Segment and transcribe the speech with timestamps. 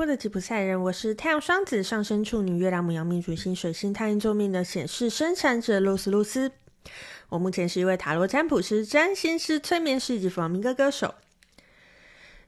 [0.00, 6.52] 富的吉普赛人，我是太阳双子上升处女月亮母羊命主星水星太阳，救命的显示生产者露丝露丝。
[7.28, 11.14] 我目前是一位塔罗占卜师、占星师、催眠师以及弗朗明哥歌手。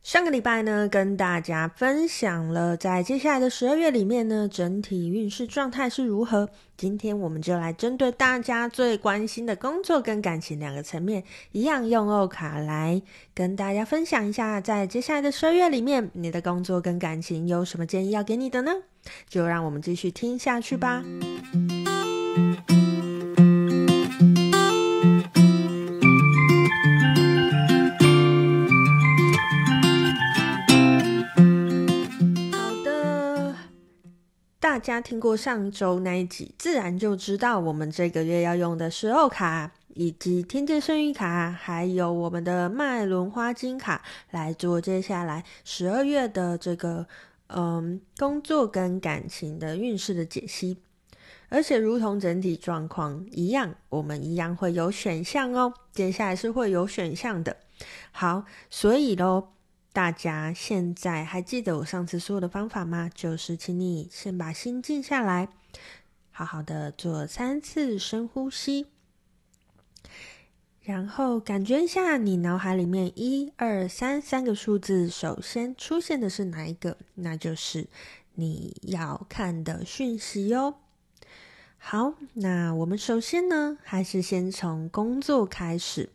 [0.02, 6.50] 上个礼拜呢，跟大家分享了在接下来的十二月里面呢，整体运势状态是如何。
[6.76, 13.00] 今天我们就来针对大家最关心的工作跟感情两个层面，一样用欧卡来
[13.32, 18.72] 跟大家分享一下，在接下来的十二月里面，你的工作跟感情有什么建议要给你的呢？
[19.28, 21.04] 就让我们继续听下去吧。
[34.82, 44.02] 家听过上周那一集，自然就知道我们这个月要用的是欧卡，以及天界圣域卡，还有我们的麦伦花金卡
[44.32, 47.06] 来做接下来十二月的这个
[47.46, 50.78] 嗯工作跟感情的运势的解析。
[51.48, 55.72] 而且如同整体状况一样，我们一样会有选项哦。
[55.92, 57.56] 接下来是会有选项的。
[58.10, 59.48] 好，所以喽。
[59.92, 63.10] 大家现在还记得我上次说的方法吗？
[63.14, 65.48] 就是请你先把心静下来，
[66.30, 68.86] 好好的做三次深呼吸，
[70.80, 76.96] 然后感觉一下你脑海里面一二三三个数字，首先出现的是哪一个？
[77.16, 77.86] 那就是
[78.36, 80.76] 你要看的讯息哦。
[81.76, 86.08] 好，那我们首先呢，还是先从工作开始。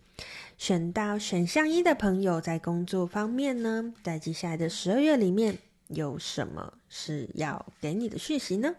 [0.58, 8.74] 选到选项一的朋友，在工作方面呢，在接下来的十二月里面，有什么是要给你的讯息呢？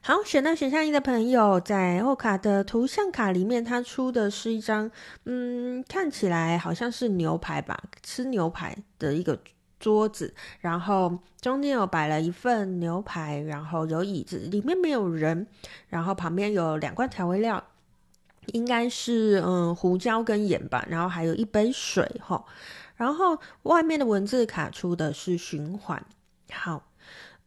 [0.00, 4.90] 好，选到选项一的朋友，在欧卡的图像卡里面，它出的是一张，
[5.24, 9.38] 嗯，看起来好像是牛排吧，吃牛排的一个
[9.78, 15.46] 桌子，然后中间有摆了一份牛排，然后有椅子，里面没有人，
[15.88, 17.62] 然后旁边有两罐调味料。
[18.52, 22.44] 应该是嗯胡椒跟盐吧，然后还有一杯水哈，
[22.96, 26.04] 然后外面的文字卡出的是循环。
[26.52, 26.86] 好，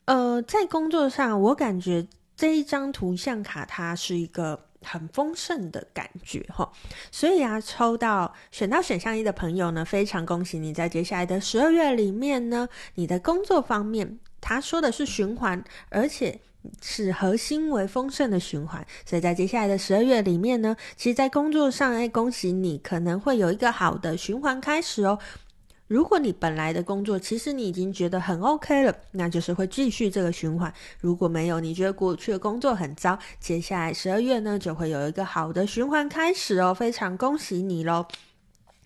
[0.06, 6.72] 呃，在工作上我感觉这一张图像卡它是一个很丰盛的感觉哈，
[7.12, 16.40] 所以啊，抽到选到选项一的朋友呢，非常恭喜你在接下来的十二月里面呢，你的工作方面，他说的是循环，而且。
[16.82, 25.18] 是核心为丰盛的循环，所以在接下来的十二月里面呢，其实，在工作上，哎，恭喜你，可能会有一个好的循环开始哦。
[25.88, 30.74] 如果你本来的工作其实你已经觉得很 OK 了，那就是会继续这个循环。
[31.00, 36.74] 如果没有，你觉得过去的工作很糟，接下来十二月呢，就会有一个好的循环开始哦。
[36.74, 38.06] 非常恭喜你喽！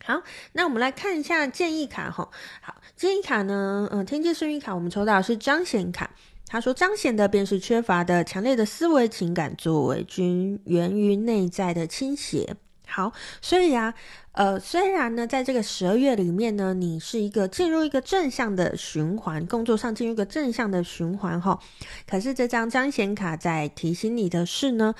[0.04, 0.22] 好，
[0.54, 2.30] 那我们来看一下建议卡哈。
[2.62, 6.12] 好，建议卡呢，嗯，天界圣域卡，我们抽到的是彰显卡。
[6.52, 12.58] 他说：“彰显的便是缺乏的强烈的思维情感作为，均源于内在的倾斜。
[12.86, 13.94] 好，所以啊，
[14.34, 21.58] 呃，虽然呢，在这个十二月里面呢，你是一个进入一个正向的循环，工作上进入一个正向的循环哈。
[22.06, 24.94] 可是这张彰显卡在提醒你的是呢，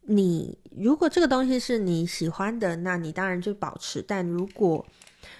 [0.00, 4.84] 你如果这个东西是你喜欢的，那你当然就保持；但如果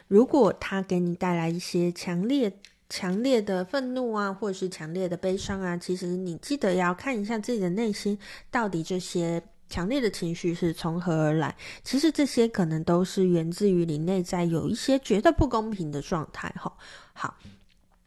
[0.07, 2.53] 如果它给你带来一些强烈，
[2.97, 8.17] 强烈的愤怒啊，或者是强烈的悲伤啊，其实你记得要看一下自己的内心，
[8.53, 11.57] 到底这些强烈的情绪是从何而来。
[11.83, 16.55] 其实这些可能都是源自于你内在有一些觉得不公平的状态。
[16.57, 16.73] 哈，
[17.13, 17.37] 好，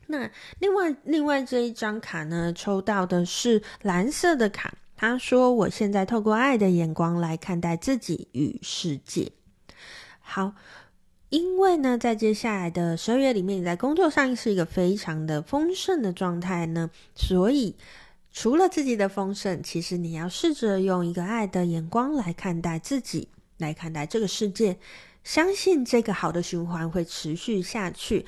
[0.05, 9.33] 那另外另外这一张卡呢，抽到的是蓝色的卡，他说：“我现在透过爱的眼光来看待自己与世界。”
[10.23, 10.53] 好。
[11.29, 17.75] 因为呢，在接下来的十二月里面，你在工作上是一个非常的丰盛的状态呢，所以
[18.31, 24.78] 除了自己的丰盛，其实你要试着用一个爱的眼光来看待自己，来看待这个世界，
[25.23, 28.25] 相信这个好的循环会持续下去，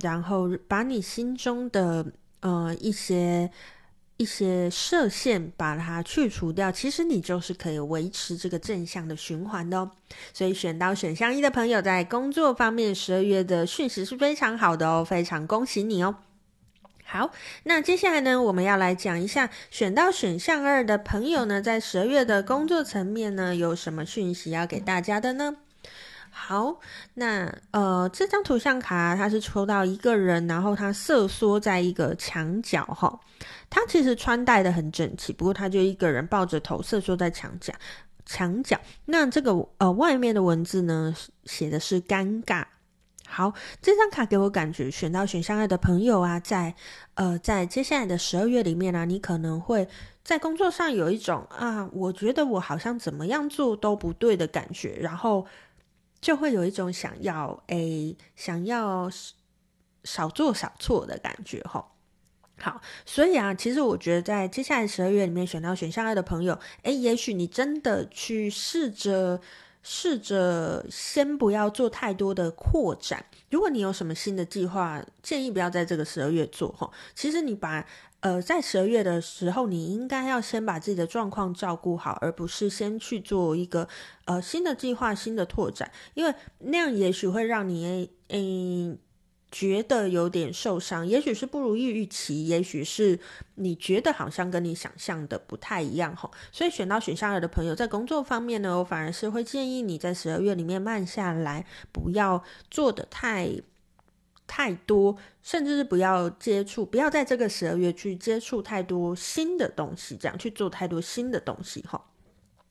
[0.00, 3.50] 然后把你心中的呃一些。
[4.18, 9.90] 一些射线，把它去除掉，其实你就是可以维持这个正向的循环的哦。
[10.34, 16.16] 所以选到选项一的朋友，在工作方面，十二月的讯息是非常好的哦，非常恭喜你哦。
[17.04, 17.30] 好，
[17.62, 25.56] 那接下来呢，我们要来讲一下选到选项二的朋友呢，在十二月的工作层面呢，有什么讯息要给大家的呢？
[26.40, 26.78] 好，
[27.14, 33.20] 那呃，这张图像卡它是抽到一个人，然后他瑟缩在一个墙角哈，
[33.68, 37.74] 他其实穿戴得很整齐，不过他就一个人抱着头瑟缩在墙角，
[38.24, 38.80] 墙角。
[39.04, 41.14] 那这个呃外面的文字呢，
[41.44, 42.64] 写的是尴尬。
[43.26, 43.52] 好，
[43.82, 46.74] 这张卡给我感觉，选到选项二的朋友啊，在
[47.14, 49.86] 呃，在接下来的十二月里面呢、啊，你可能会
[50.24, 55.46] 在工作上有一种啊，我觉得我好像怎么样做都不对的感觉，然后
[56.20, 59.10] 就会有一种想要诶，想要
[60.04, 61.92] 少做少错的感觉哈。
[62.60, 69.40] 好，所以啊，其实我觉得在接下来十二月里面选到选项二的朋友，诶，也许你真的去试着。
[69.80, 73.24] 试着先不要做太多的扩展。
[73.48, 76.90] 如果你有什么新的计划，建议不要在这个十二月做哈。
[77.14, 77.86] 其实你把
[78.20, 83.88] 呃在十二月的时候，你应该要先把自己的状况照顾好，而不是先去做一个
[84.24, 88.98] 呃新的计划、新的拓展，因为那样也许会让你嗯。
[89.50, 93.18] 觉得有点受伤，也许是不如预期，也许是
[93.54, 103.50] 你觉得好像跟你想象的不太一样吼，所以选到选项二的朋友，在工作方面呢，我反而是会建议你在十二月里面慢下来，不要做的太
[104.48, 112.02] 太多，甚至是不要接触，不要在这个十二月去接触太多新的东西，这样去做太多新的东西吼。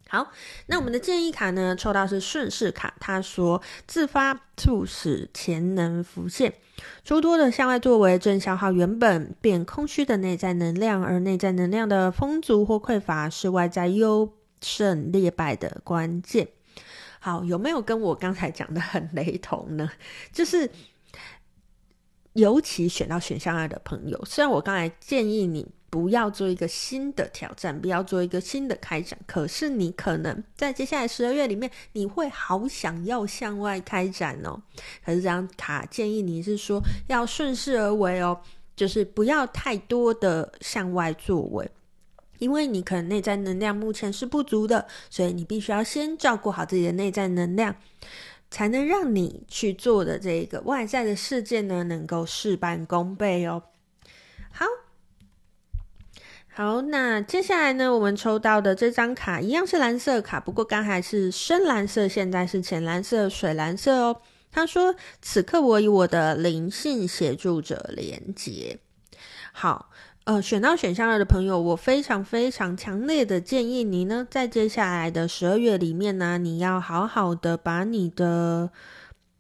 [0.10, 0.32] 好，
[0.68, 6.54] 那我们的建议卡呢，抽到是顺势卡，他说自发促使潜能浮现，
[7.04, 16.48] 诸多的向外作为正消耗原本变空虚的内在能量，而内在能量的丰足或匮乏是外在优胜劣败的关键。
[17.20, 19.92] 好，有没有跟我刚才讲的很雷同呢？
[20.32, 20.70] 就是
[22.38, 25.68] 尤其选到选项二的朋友，虽然我刚才建议你。
[25.89, 29.18] 不要做一个新的挑战，不要做一个新的开展。
[29.25, 34.62] 可是你可能在接下来十二月里面，你会好想要向外开展哦。
[35.06, 38.38] 可是这张卡建议你是说要顺势而为哦，
[38.75, 41.72] 就是不要太多的向外作为，
[42.40, 47.74] 因为你可能内在能量目前是不足的，所以你必须要先照顾好自己的内在能量，
[48.50, 53.64] 才能让你去做的这个外在的事件呢，能够事半功倍哦。
[54.52, 54.66] 好。
[56.50, 64.22] 好，那接下来呢，我们抽到的这张卡一样是蓝色卡，不过刚才是深蓝色，现在是浅蓝色、水蓝色哦。
[64.52, 68.80] 他说：“此刻我与我的灵性协助者连接。”
[69.54, 69.92] 好，
[70.28, 78.70] 呃，选到选项二的朋友，我非常非常强烈的建议你呢，在接下来的十二月里面呢，你要好好的把你的，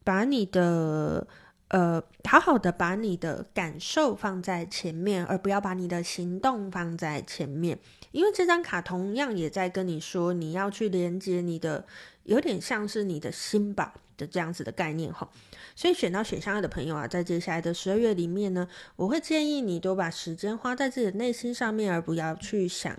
[0.05, 1.27] 把你的。
[1.69, 7.77] 呃，好好的把你的感受放在前面，而不要把你的行动放在前面，
[8.13, 11.83] 因为这张卡同样也在跟你说，你要去连接你的，
[12.23, 15.27] 有点像是你的心吧的这样子的概念哈。
[15.77, 22.97] 所以选到选项二的朋友啊，在接下来的十二月里面呢，我会建议你多把时间花在自己的内心上面，而不要去想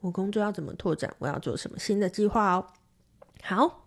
[0.00, 2.66] 我工作要怎么拓展，我要做什么新的计划哦。
[3.42, 3.84] 好。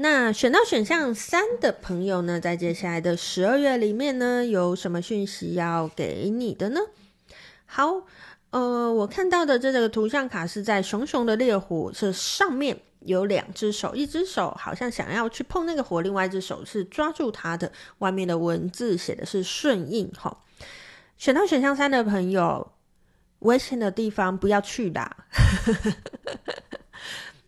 [0.00, 6.78] 那选到选项三的朋友呢，在接下来的十二月里面呢，有什么讯息要给你的呢？
[7.66, 8.02] 好，
[8.50, 12.78] 呃，我看到的这个图像卡是在熊熊的烈火，这上面
[13.08, 17.72] 有两只手，一只手好像想要去碰那个火，另外一只手是抓住它的。
[17.98, 20.44] 外面的文字写的是顺应哈。
[21.16, 22.72] 选到选项三的朋友，
[23.40, 25.16] 危险的地方不要去啦。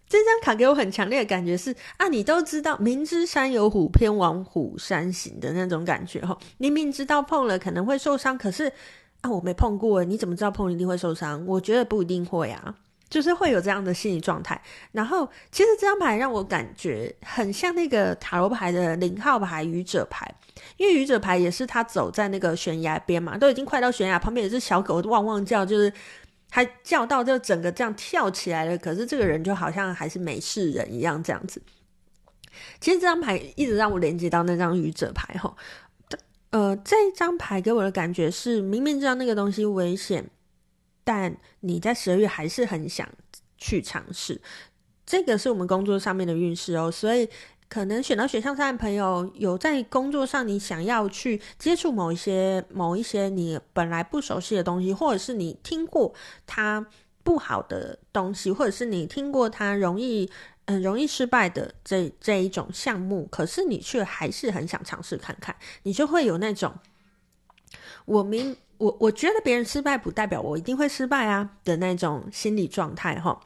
[0.09, 6.37] 这张卡给我很强烈的感觉是啊，你都知道明知山有虎，偏往虎山行的那种感觉哈。
[6.59, 8.73] 明明知道碰了可能会受伤，可是
[9.21, 11.47] 啊，我没碰过，你怎么知道碰一定会受伤？
[11.47, 12.75] 我觉得不一定会啊，
[13.11, 14.59] 就是会有这样的心理状态。
[14.93, 20.27] 然后，其实这张牌让我感觉很像那个塔罗牌的零号牌愚者牌，
[20.79, 25.93] 因为愚者牌也是他走在那个悬崖边嘛，都已经快到悬崖旁边，有只小狗汪汪叫，就是。
[26.53, 31.63] 还叫到就整个这样跳起来了，可是这个人就好像还是没事人一样这样子。
[32.81, 35.55] 其实这张牌一直让我连接到那张愚者牌哈，
[36.51, 40.29] 呃，这张牌给我的感觉是明明知道那个东西危险，
[41.11, 43.09] 但你在十二月还是很想
[43.59, 44.41] 去尝试。
[45.05, 47.29] 这个是我们工作上面的运势哦，所以。
[47.73, 56.13] 可能选到选项三的朋友，有在工作上你想要去接触某一些某一些你本来不熟悉的东西，或者是你听过
[56.49, 56.85] 它
[57.23, 60.29] 不好的东西，或者是你听过它容易
[60.65, 66.75] 嗯容易失败的这这一种项目，可是你却还是很想尝试看看，你就会有那种
[68.05, 73.39] 我明我我觉得别人失败不代表我一定会失败啊的那种心理状态哈。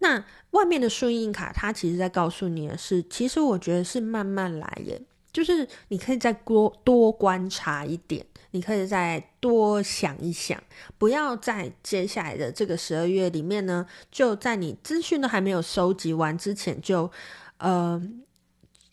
[0.00, 5.00] 那外面的顺应卡，它其实在告诉你的是，其实我觉得是慢慢来耶，
[5.32, 10.62] 就是你可以再多多观察一点，你可以再多想一想，
[10.98, 17.10] 不要在接下来的这个十二月里面呢，就在你资讯都还没有收集完之前就，
[17.56, 18.00] 呃，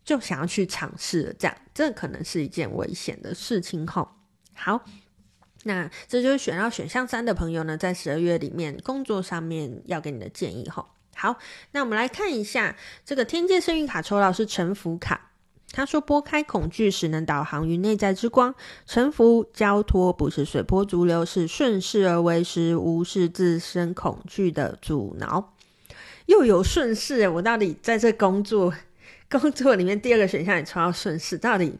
[0.04, 4.10] 就想要去尝试了，这样这可能是一件危险的事情吼。
[4.56, 4.82] 好，
[5.68, 10.88] 那这就是选到选项三的朋友呢，在十二月里面工作上面要给你的建议吼。
[11.16, 11.38] 好，
[11.72, 15.32] 那我们来看一下这个天界幸运卡抽到是臣服卡。
[15.72, 18.54] 他说：“拨开恐惧，时能导航于内在之光。
[18.86, 25.54] 臣服、交托，不是随波逐流，是顺势而为，是无视自身恐惧的阻挠。
[26.28, 28.74] 又有顺势，我到底在这工作
[29.30, 31.74] 工作里面第二个选项也抽到顺势，到底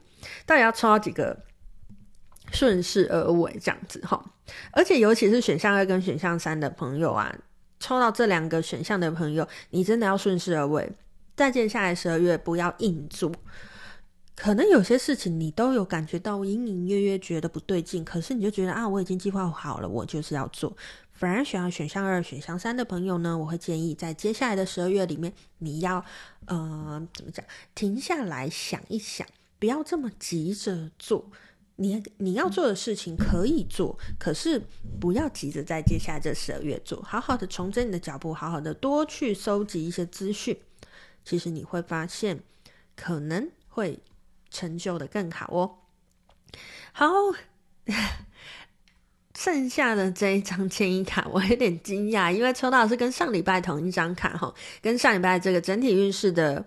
[0.46, 1.38] 到底要抽到几个
[2.56, 4.24] 顺势而为这样子哈？
[4.72, 7.36] 而且尤其是选项二跟选项三的朋友啊，
[7.80, 10.92] 抽到这两个选项的朋友，你真的要顺势而为，
[11.36, 13.32] 在接下来十二月不要硬做。”
[14.36, 20.76] 可能有些事情你都有感觉到隐隐约约觉得不对劲，可是你就觉得啊，我已经计划好了，我就是要做。
[21.14, 26.04] 反而选了选项二、选项三的朋友呢，我会建议在接下来的十二月里面，你要
[26.48, 29.26] 呃怎么讲，停下来想一想，
[29.58, 31.32] 不要这么急着做。
[31.78, 34.62] 你你要做的事情可以做，可是
[35.00, 40.58] 不要急着在接下来这十二月做，好好的重整你的脚步，好好的多去搜集一些资讯。
[41.24, 42.40] 其实你会发现，
[42.96, 44.00] 可能会。
[44.52, 45.80] 成就的更好哦。
[46.94, 47.08] 好，
[49.36, 56.66] 剩下的这一张 建议卡，我有点惊讶，因为抽到是跟上礼拜同一张卡哈，跟上礼拜这个整体运势的，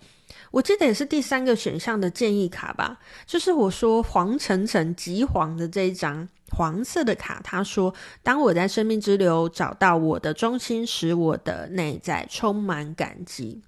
[0.50, 2.98] 我记得也是第三个选项的建议卡吧。
[3.26, 13.62] 就是我说黄橙橙极黄的这一张黄色的卡，他说：“当我在生命之流找到我的中心，使我的内在充满感激。”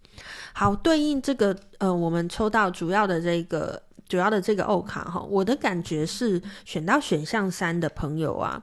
[0.52, 3.82] 好，对应这个呃，我们抽到主要的这个。
[4.08, 8.60] 主要的这个欧卡哈，我的感觉是选到选项三的朋友啊，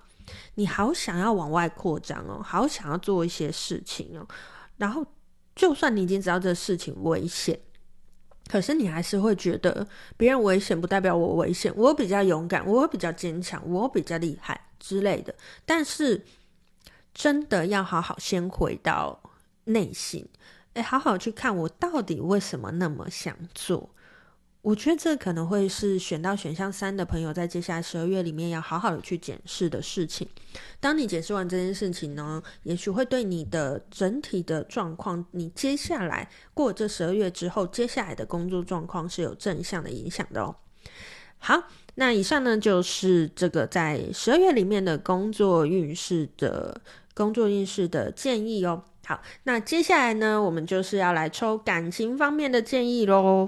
[0.56, 4.28] 你好想要往外扩张哦，好想要做一些事情哦，
[4.76, 5.06] 然后
[5.56, 7.58] 就算你已经知道这事情危险，
[8.48, 15.36] 可是你还是会觉得别人危险不代表我危险，我比较勇敢，我比较坚强，我比较厉害之类的。
[15.66, 16.26] 但是
[17.14, 19.22] 真的要好好先回到
[19.66, 20.28] 内心，
[20.74, 23.90] 哎，好好去看我到底为什么那么想做。
[24.68, 30.28] 我觉得这可能会是选到选项三的朋友在接下来十二月里面要好好的去检视的事情。
[30.82, 40.54] 当你检视完这件事情呢，也许会对你的整体的状况，你接下来过这十二月之后，接下来的工作状况是有正向的影响的哦。
[41.38, 41.64] 好，
[41.96, 46.82] 那以上呢就是这个在十二月里面的工作运势的
[47.14, 48.84] 工作运势的建议哦。
[49.06, 53.48] 好，那接下来呢，我们就是要来抽感情方面的建议喽。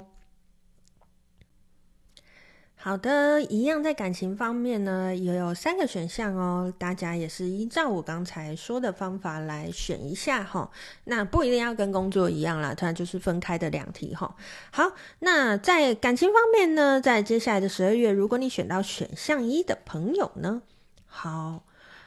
[2.82, 6.74] 好的，一样在感情方面呢，也有三个选项哦。
[6.78, 10.72] 大家也是依照我刚才说的方法来选一下哈。
[11.04, 14.34] 那不一定要跟工作一样啦，它就是分开的两题哈。
[14.72, 20.62] 好，那在感情方面呢，在接下来的十二月，如果你选到选项一的朋友呢，
[21.06, 21.64] 好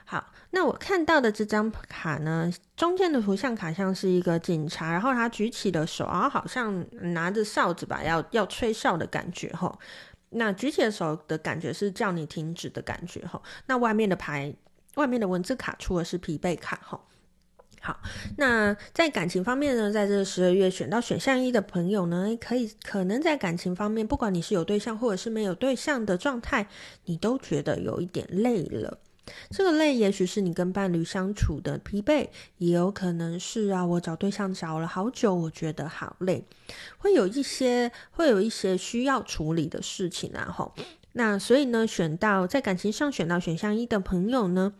[0.06, 9.78] 好，那我看到的这张卡呢，中间的图像卡像是一个警察，然后他举起了手啊，好像拿着哨子吧，要要吹哨的感觉哈。
[10.32, 13.40] 那举起的手的感觉是叫你停止的感觉哈。
[13.66, 14.54] 那外面的牌，
[14.94, 17.00] 外面的文字卡出的是疲惫卡哈。
[17.80, 18.00] 好，
[18.36, 26.68] 那在感情方面呢，在这十二月选到选项一的朋友呢，可以可能在感情方面，不管你是有对象或者是没有对象的状态，
[27.06, 29.00] 你都觉得有一点累了。
[29.50, 36.44] 这个累，也许是你跟伴侣相处的疲惫，也有可能是啊，我找对象找了好久，我觉得好累，
[36.98, 40.74] 会有一些会有一些需要处理的事情啊，吼。
[41.12, 44.74] 那所以呢，选到在感情上选到选项一的朋友呢，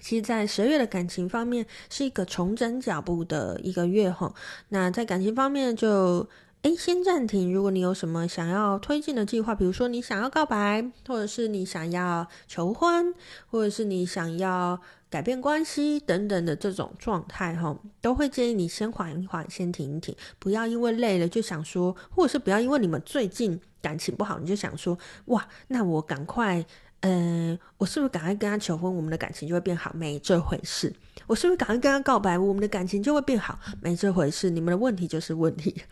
[0.00, 4.34] 其实，在十月的感情方面是一个重整脚步的一个月，吼。
[4.70, 6.28] 那在感情方面就。
[6.62, 7.52] 诶，先暂停。
[7.52, 13.14] 如果你有什么想要推进的计划，比如说你想要告白，或者是你想要求婚，
[13.46, 26.66] 或者是你想要改变关系等等的这种状态，哈，都会建议你先缓一缓，先停一停，不要因为累了就想说，或者是不要因为你们最近感情不好，你就想说，哇，那我赶快，
[27.02, 29.92] 嗯、我是不是赶快跟他求婚，我们的感情就会变好？
[29.94, 30.92] 没这回事。
[31.28, 33.56] 我是不是赶快跟他告白，我们的感情就会变好？
[33.80, 34.50] 没这回事。
[34.50, 35.82] 你们的问题就是问题。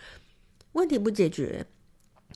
[0.76, 1.64] 问题不解决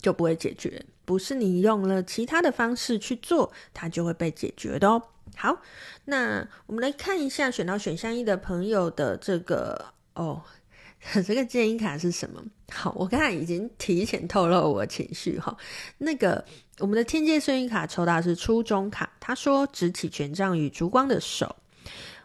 [0.01, 5.03] 就不会解决，不是你用了其他的方式去做，它就会被解决的哦。
[5.37, 5.61] 好，
[6.07, 10.43] 那我们来看一下选到选项一的朋友的这个哦，
[11.27, 12.43] 这个建议卡是什么？
[12.73, 15.55] 好，我刚才已经提前透露我情绪哈。
[15.99, 16.43] 那个
[16.79, 21.57] 我们的天界幸运卡抽到是初中卡，他说：“执起权杖与烛光的手，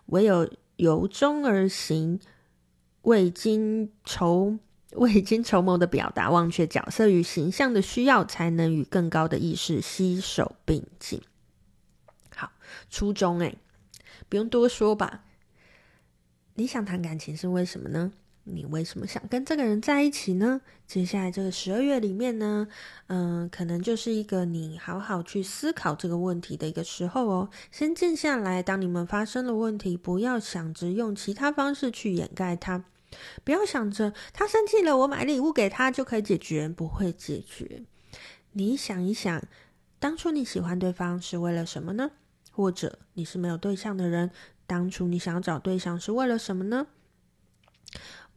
[0.07, 2.19] 唯有由衷而行，
[3.01, 4.57] 未经筹。”
[4.95, 11.21] 未经筹谋的表达，忘却角色与形象的需要，才能与更高的意识携手并进。
[12.35, 12.51] 好，
[12.89, 13.57] 初衷诶，
[14.27, 15.23] 不用多说吧？
[16.55, 18.11] 你想谈感情是为什么呢？
[18.47, 20.61] 你为什么想跟这个人在一起呢？
[20.85, 22.67] 接下来这个十二月里面呢，
[23.07, 27.49] 嗯、可能就是一个你好好去思考这个问题的一个时候哦。
[27.71, 32.85] 先静下来，当你们发生了问题，不要想着用其他方式去掩盖它，
[33.43, 37.83] 不要想着他生气了，我买礼物给他就可以解决，不会解决。
[38.53, 39.41] 你想一想，
[39.99, 42.11] 当初你喜欢对方是为了什么呢？
[42.51, 44.31] 或者你是没有对象的人，
[44.65, 46.87] 当初你想要找对象是为了什么呢？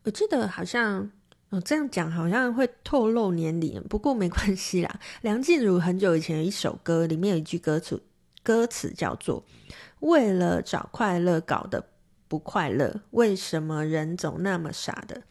[0.05, 1.11] 我记得好像，
[1.51, 5.01] 哦，这样讲好像会透露年龄，不过没关系啦。
[5.21, 8.03] 梁静茹很久以前有一首歌，里面有一句歌词，
[8.43, 9.45] 歌词叫做
[10.01, 11.89] “为了找快乐搞得
[12.29, 15.23] 不快乐，为什么人总那么傻的？”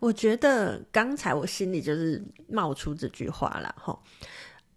[0.00, 3.98] 我觉得刚才我心里就是冒出这句话了，哈。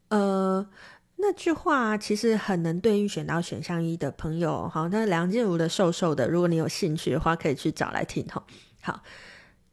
[0.10, 0.70] 呃，
[1.15, 8.46] 那句话其实很能对应选到选项一的朋友，好，那梁静茹的瘦瘦的，如果你有兴趣的话，可以去找来听，哈。
[8.82, 9.01] 好。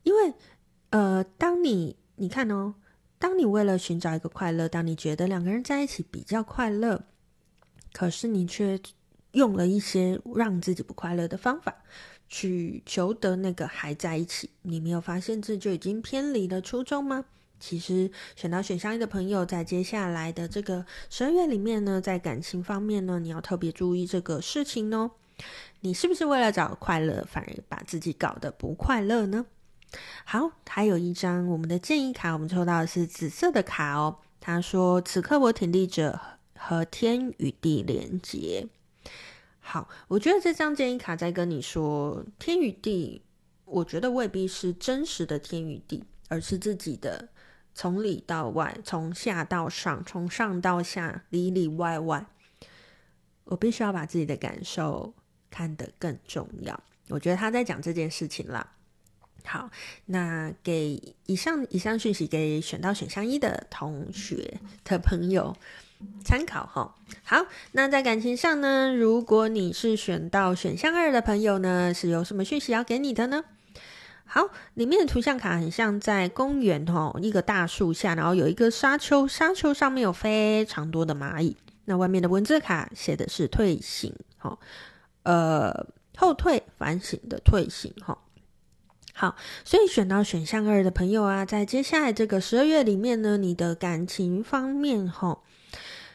[0.03, 0.33] 因为，
[0.89, 2.75] 呃，当你你看哦，
[3.19, 7.05] 当你为了寻找一个快乐，当你觉得两个人在一起比较快乐，
[7.93, 8.81] 可是你却
[9.33, 11.75] 用了一些让自己不快乐的方法
[12.29, 17.25] 去求得那个还在一起，你没有发现这就已经偏离了初衷吗？
[17.59, 25.11] 其实选到选项一的朋友，在接下来的这个十二月里面呢，在感情方面呢，你要特别注意这个事情哦。
[25.81, 29.45] 你是不是为了找快乐，反而把自己搞得不快乐呢？
[30.25, 34.19] 好，还有一张我们的建议卡，我们抽到的是紫色的卡哦。
[34.41, 36.19] 他说：“此刻我挺立着
[36.57, 38.69] 和天与地连接。”
[39.61, 43.23] 好，我觉得这张建议卡在跟你说，天与地，
[43.65, 47.29] 我觉得未必是真实的天与地，而是自己的
[47.75, 52.27] 从里到外，从下到上，从上到下，里里外外。
[53.45, 55.15] 我必须要把自己的感受
[55.51, 56.83] 看得更重要。
[57.09, 58.75] 我觉得他在讲这件事情啦。
[59.45, 59.71] 好，
[60.07, 65.57] 那给以上以上讯息给选到选项一的同学的朋友
[66.25, 66.95] 参考哈。
[67.23, 73.45] 好，那在感情上呢，如果你是选到选项二的朋友呢，是有什么讯息要给你的呢？
[74.25, 81.57] 好，里面的图像卡很像在公园哈，一个大树下，然后有一个沙丘，沙丘上面有非常多的蚂蚁。
[81.87, 84.57] 那外面的文字卡写的是退行哈，
[85.25, 88.19] 呃，后退反省的退行哈。
[89.13, 89.35] 好，
[89.65, 95.43] 所以选到选项二的朋友啊，在接下来这个十二月里面呢，你的感情方面吼，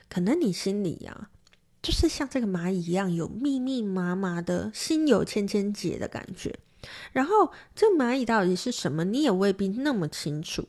[0.10, 1.30] 可能你心里呀、啊，
[1.82, 6.58] 就是像这个蚂蚁一样，有密密麻麻的心有千千结的感觉。
[7.12, 10.68] 然后这蚂蚁到底是什么，你也未必那么清楚。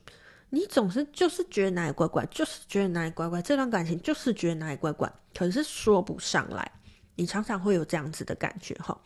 [0.50, 6.72] 你总是就是觉得哪里怪怪，就是觉得哪里怪怪，这段感情就是觉得哪里怪怪，可是说不上来。
[7.16, 8.98] 你常常会有这样子的感觉哈。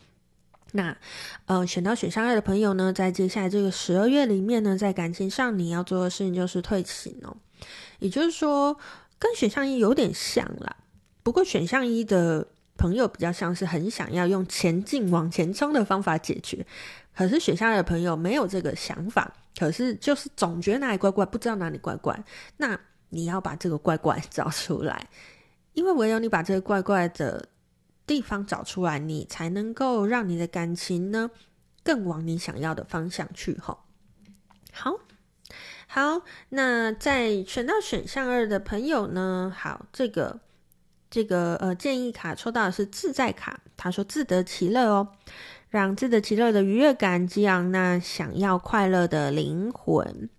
[0.73, 0.95] 那，
[1.47, 7.35] 呃，选到选项二的朋友呢，在接下来这个十二月里面呢，在感情上你要做的事情就是退行哦。
[7.99, 8.77] 也就是说，
[9.21, 10.75] 跟选项一有点像啦。
[11.21, 16.65] 不过选项一的朋友比较像是很想要用前进往前冲的方法解决，
[17.15, 22.21] 可是选项二的朋友没有这个想法，可是就是总觉得哪里怪怪，不知道哪里怪怪。
[22.57, 22.77] 那
[23.09, 25.07] 你要把这个怪怪 找出来，
[25.73, 27.47] 因为唯有你把这个怪怪的。
[28.07, 31.31] 地方找出来，你才能够让你的感情呢
[31.81, 33.57] 更往你想要的方向去。
[33.59, 33.77] 吼，
[34.73, 34.99] 好，
[35.93, 40.39] 好，那在选到选项二的朋友呢，好，这个
[41.09, 45.09] 这个呃建议卡抽到的是自在卡，他说自得其乐哦，
[45.69, 50.29] 让自得其乐的愉悦感激昂那想要快乐的灵魂，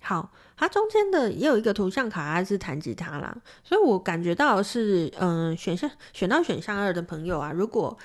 [0.00, 0.30] 好。
[0.56, 7.96] 它中间的也有一个图像卡，还是弹吉他啦，所以我感觉到是，嗯、呃，选项选到选项二的朋友啊，如果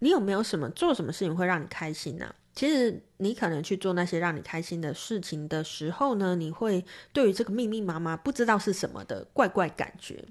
[0.00, 10.24] 你有没有什么做什么事情会让你开心呢、其实你可能去做那些让你开心的事情的时候呢，你会对于这个密密麻麻不知道是什么的怪怪感觉，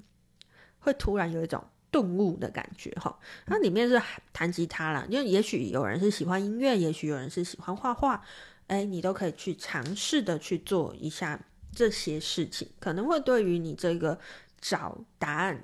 [0.80, 3.18] 会突然有一种顿悟的感觉哈。
[3.46, 4.02] 那里面是
[4.34, 8.24] 弹吉他啦，因为也许有人是喜欢音乐，也许有人是喜欢画画。
[8.68, 11.40] 哎，你都可以去尝试的去做一下
[11.72, 14.18] 这些事情，可能会对于你这个
[14.60, 15.64] 找答案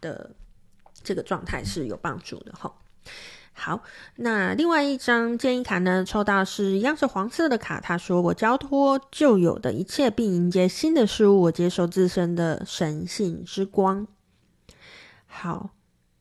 [0.00, 0.30] 的
[1.02, 2.72] 这个状态是有帮助的哈。
[3.58, 3.82] 好，
[4.16, 14.06] 那另外一张建议卡呢，抽到是一样是黄色的卡，他说：“我交托旧有的一切，并迎接新的事物，我接受自身的神性之光。”
[15.26, 15.70] 好，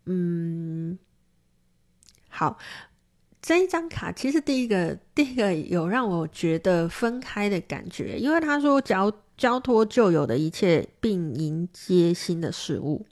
[0.05, 0.97] 嗯，
[2.29, 2.57] 好。
[3.41, 13.05] 这一张卡其实第一个 第一个有让我觉得分开的感觉，因为他说交交托旧有的一切，并迎接新的事物。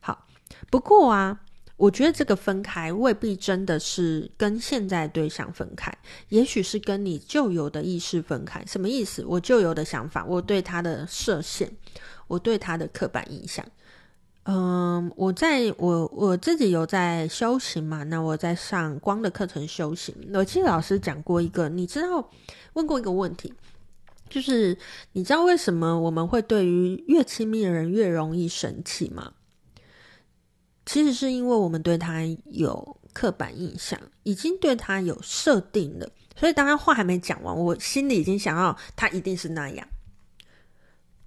[0.00, 0.26] 好，
[0.68, 1.40] 不过啊，
[1.82, 5.92] 我觉得这个分开未必真的是跟现在对象分开，
[6.28, 8.64] 也许是跟你旧有的意识分开。
[8.64, 9.24] 什么意思？
[9.26, 11.68] 我旧有的想法，我对他的设限，
[12.28, 13.66] 我对他的刻板印象。
[14.44, 20.14] 嗯，我在我我自己有在修行嘛，那我在上光的课程修行。
[20.34, 22.30] 我记得老师讲过一个，你知道
[22.74, 23.52] 问过一个问题，
[24.30, 24.78] 就是
[25.14, 29.32] 你知道为什么我们会对于越亲密的人越容易生气吗？
[30.86, 39.86] 其实是因为我们对他有刻板印象，已经对他有设定了，所以当他话还没讲完，我心里已经想要他一定是那样。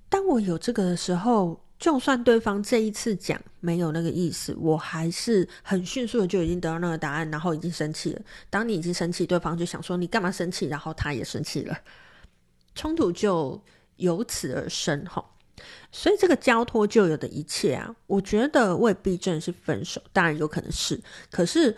[0.10, 1.60] 当我有这个的时候。
[1.78, 8.22] 就算对方这一次讲没有那个意思，我还是很迅速的就已经得到那个答案，然后已经生气了。
[8.50, 11.78] 当你已经生气，对方就想说你干嘛生气，然后他也生气了，
[12.76, 13.62] 冲突就
[13.98, 15.24] 由此而生哈。
[15.92, 21.76] 所以这个交托旧有的一切啊，我觉得未必真的是分手，当然有可能是，可是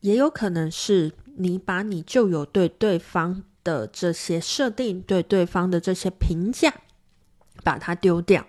[0.00, 6.74] 也有可能是你把你旧有对对方的这些设定，对对方的这些评价，
[7.62, 8.46] 把它丢掉。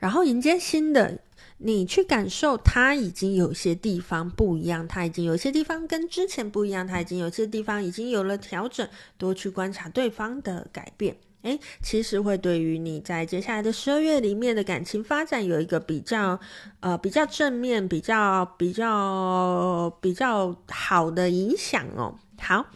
[0.00, 1.20] 然后迎接新的，
[1.58, 16.38] 你去感受，他已经有些地方不一样，他已经有些地方跟之前不一样，他已经有些地方已经有了调整，多去观察对方的改变，诶，其实会对于你在接下来的十二月里面的感情发展有一个比较，
[16.80, 22.16] 呃，比较正面、比较比较比较好的影响哦。
[22.38, 22.66] 好，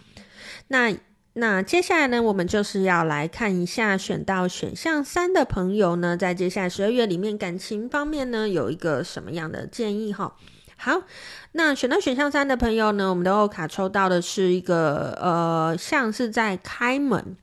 [0.69, 0.97] 那。
[1.35, 10.35] 那接下来呢，我们就是要来看一下选到选项三的朋友呢，在接下来十二月里面感情方面呢，有一个什么样的建议哈？
[10.77, 11.03] 好，
[11.53, 17.37] 那选到选项三的朋友呢，我们的欧卡抽到的是一个呃，像是在开门，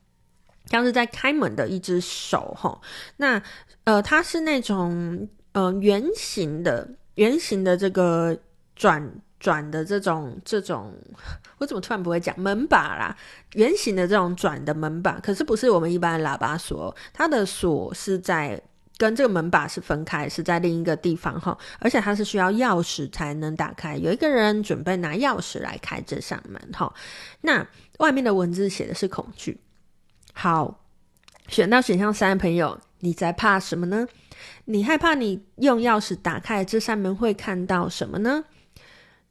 [0.70, 2.80] 像是在开门的一只手哈。
[3.16, 3.42] 那
[3.84, 8.38] 呃，它是那种呃圆形的，圆形的这个
[8.74, 9.10] 转。
[9.40, 10.92] 转的这种这种，
[11.58, 13.16] 我怎么突然不会讲门把啦？
[13.54, 18.60] 圆形的这种转的门把，可是不是我们一般的喇叭锁，它的锁是在
[18.96, 23.96] 跟这个门把是分开，是在另一个地方哈，而且它是需要钥匙才能打开。
[23.96, 26.92] 有一个人准备拿钥匙来开这扇门哈。
[27.42, 27.64] 那
[27.98, 29.60] 外面的文字写的是恐惧。
[30.40, 30.78] 好，
[31.48, 34.06] 选到选项三的朋友，你在怕什么呢？
[34.66, 38.44] 你害怕你用钥匙打开这扇门会看到什么呢？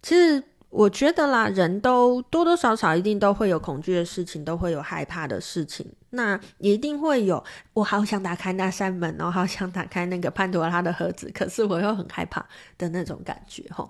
[0.02, 5.90] 其实我觉得啦，人都多多少少一定都会有恐惧的事情，都会有害怕的事情。
[6.10, 7.42] 那一定会有，
[7.72, 12.46] 我好想打开那扇门哦，好想打开那个潘多拉的盒子，可是我又很害怕
[12.78, 13.90] 的那种感觉齁。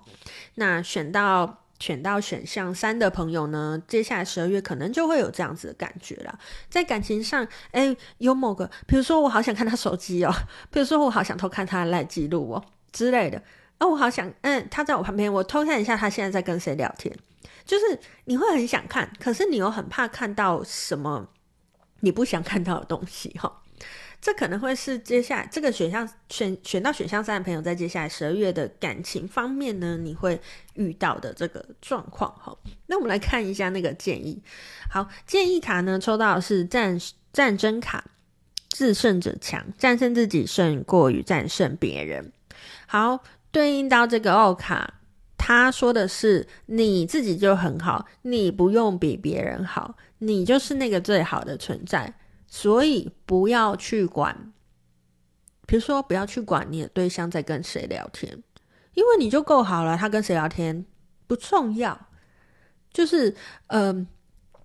[0.54, 6.38] 那选到选到选项三的朋友呢，接下来十二月可能就会有这样子的感觉啦。
[6.68, 10.32] 在感情上，诶，有某个，比如说我好想看他手机哦，
[10.70, 13.42] 比如说我好想偷看他的赖记录哦之类的。
[13.78, 17.16] 哦，我好想，嗯，他在我旁边，我偷看一下他现在在跟谁聊天。
[17.64, 21.28] 就是你会很想看，可是你又很怕看到什么
[22.00, 23.62] 你不想看到的东西，哈。
[24.20, 30.40] 这可能会是接下来这个选项选选到选项三的朋友，在接下来十二月的感情方面呢，你会
[30.74, 32.56] 遇到的这个状况，哈。
[32.86, 34.42] 那我们来看一下那个建议。
[34.90, 36.98] 好，建议卡呢，抽到的是战
[37.32, 38.04] 战争卡，
[38.70, 42.32] 自胜者强，战胜自己胜过于战胜别人。
[42.86, 43.20] 好。
[43.50, 45.00] 对应到这个奥卡，
[45.38, 52.12] 他说的是你自己就很好，你不用比别人好，你就是那个最好的存在，
[52.48, 54.52] 所以不要去管，
[55.66, 58.42] 比如说不要去管你的对象在跟谁聊天，
[58.94, 60.84] 因为你就够好了，他跟谁聊天
[61.28, 62.08] 不重要，
[62.92, 63.36] 就是
[63.68, 64.08] 嗯、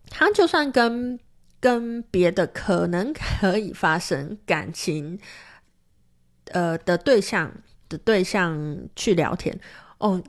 [0.10, 1.20] 他就算跟
[1.60, 5.20] 跟别的可能可以发生感情，
[6.52, 7.52] 呃的对象。
[7.90, 9.56] 的对象去聊天
[10.00, 10.20] 哦，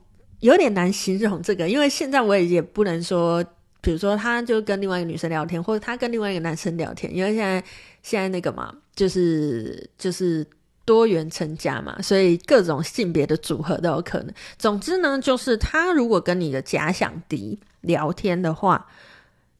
[0.41, 3.43] 有点难形容这个，因为现在我也也不能说，
[3.85, 7.63] 比如说他就跟另外一个女生聊天，或者他跟另外一个男生聊天，因为现在
[8.01, 10.43] 现在那个嘛，就是就是
[10.83, 14.33] 多元成家嘛，所以各种性别的组合都有可能。
[14.57, 18.87] 总之呢，就是他如果跟你的假想敌聊天的话，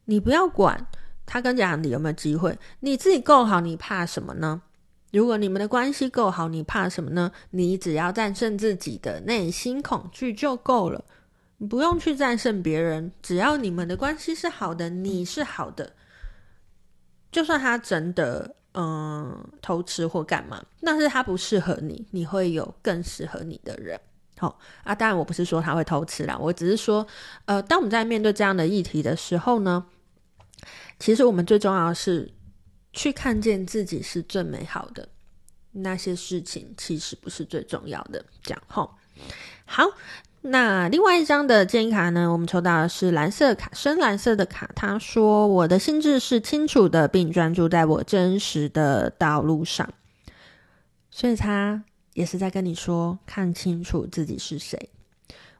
[0.05, 0.87] 你不要管
[1.27, 4.63] 他跟假想敌有没有机会，你自己够好，你怕什么呢？
[5.11, 7.31] 如果你们的关系够好，你怕什么呢？
[7.51, 11.05] 你只要战胜自己的内心恐惧就够了，
[11.69, 13.11] 不用去战胜别人。
[13.21, 15.93] 只要你们的关系是好的，你是好的，
[17.31, 23.99] 就算他真的嗯偷吃或干嘛，但是他不适合你，你会有更适合你的人。
[24.37, 27.07] 好、啊，当然我不是说他会偷吃啦，我只是说，
[27.45, 29.85] 呃，当我们在面对这样的议题的时候呢，
[30.99, 32.33] 其实我们最重要的是
[32.91, 35.07] 去看见自己是最美好的，
[35.71, 38.25] 那些事情其实不是最重要的。
[38.43, 38.97] 这样，好，
[40.47, 44.69] 那另外一张的建议卡呢，我们抽到的是蓝色卡，深蓝色的卡。
[44.75, 49.87] 他说：“我的心智是清楚的，并专注在我真实的道路上。”
[51.11, 51.83] 所以他。
[52.15, 54.89] 也是在跟你说，看清楚自己是谁，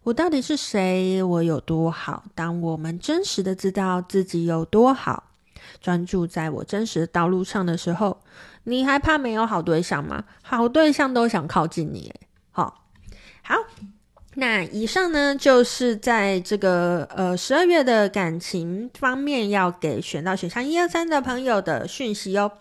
[0.03, 2.23] 我到底是谁，我有多好。
[2.33, 5.31] 当我们真实的知道自己有多好，
[5.81, 8.21] 专注在我真实的道路上的时候，
[8.63, 10.23] 你还怕没有好对象吗？
[10.41, 12.09] 好对象都想靠近你，
[12.51, 12.85] 好，
[13.43, 13.55] 好。
[14.37, 22.51] 那以上呢，就是在这个呃十二月的感情方面，要给选到选项一二三的朋友的讯息哦。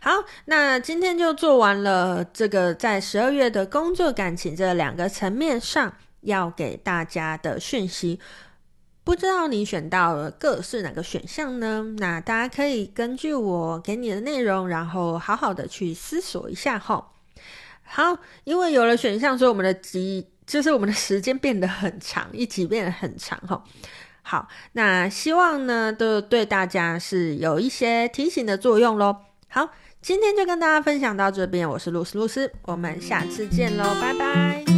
[0.00, 0.12] 好，
[0.46, 8.18] 那今天就做完了这个在十二月的工作感情这两个层面上要给大家的讯息。
[9.04, 11.84] 不知道你选到了各是哪个选项呢？
[11.98, 17.12] 那大家可以根据我给你的内容，然后好好的去思索一下哈。
[17.82, 20.26] 好，因为有了选项，所以我们的集。
[20.50, 23.62] 就是我们的时间变得很长，一集变得很长哈。
[24.22, 29.16] 好，那希望呢，都对大家是有一些提醒的作用喽。
[29.46, 29.70] 好，
[30.02, 34.69] 今天就跟大家分享到这边，我是露丝露丝，我们下次见喽，拜拜。